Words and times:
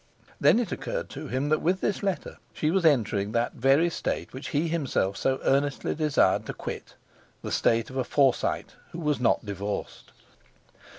Then 0.39 0.57
it 0.57 0.71
occurred 0.71 1.09
to 1.09 1.27
him 1.27 1.49
that 1.49 1.61
with 1.61 1.79
this 1.79 2.01
letter 2.01 2.39
she 2.53 2.71
was 2.71 2.85
entering 2.87 3.33
that 3.33 3.53
very 3.53 3.87
state 3.91 4.33
which 4.33 4.47
he 4.47 4.67
himself 4.67 5.15
so 5.15 5.39
earnestly 5.43 5.93
desired 5.93 6.47
to 6.47 6.55
quit—the 6.55 7.51
state 7.51 7.91
of 7.91 7.97
a 7.97 8.03
Forsyte 8.03 8.73
who 8.93 8.99
was 8.99 9.19
not 9.19 9.45
divorced. 9.45 10.11